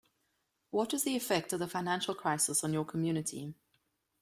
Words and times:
What 0.71 0.93
was 0.93 1.03
the 1.03 1.15
effect 1.15 1.53
of 1.53 1.59
the 1.59 1.67
financial 1.67 2.15
crisis 2.15 2.63
on 2.63 2.73
your 2.73 2.85
community? 2.85 3.53